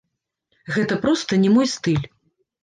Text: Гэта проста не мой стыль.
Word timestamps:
Гэта 0.77 0.97
проста 1.03 1.39
не 1.43 1.53
мой 1.59 1.69
стыль. 1.75 2.05